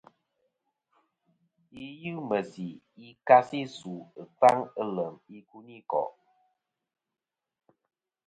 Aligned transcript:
Yi 1.77 1.85
yɨ 2.03 2.13
meysi 2.29 2.65
yi 2.99 3.09
ka 3.27 3.35
si 3.47 3.59
ɨsu 3.67 3.93
ɨkfaŋ 4.21 4.57
ɨ 4.81 4.83
lem 4.95 5.13
ikuniko'. 5.37 6.07